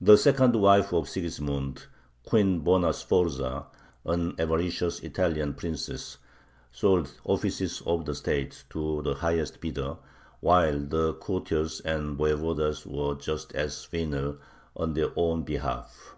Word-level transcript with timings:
The 0.00 0.16
second 0.16 0.56
wife 0.56 0.90
of 0.90 1.06
Sigismund, 1.06 1.84
Queen 2.24 2.60
Bona 2.60 2.94
Sforza, 2.94 3.66
an 4.06 4.34
avaricious 4.38 5.00
Italian 5.00 5.52
princess, 5.52 6.16
sold 6.72 7.04
the 7.08 7.12
offices 7.26 7.82
of 7.84 8.06
the 8.06 8.14
state 8.14 8.64
to 8.70 9.02
the 9.02 9.16
highest 9.16 9.60
bidder, 9.60 9.98
while 10.40 10.80
the 10.80 11.12
courtiers 11.12 11.80
and 11.80 12.16
voyevodas 12.16 12.86
were 12.86 13.14
just 13.16 13.54
as 13.54 13.84
venal 13.84 14.38
on 14.74 14.94
their 14.94 15.12
own 15.14 15.42
behalf. 15.42 16.16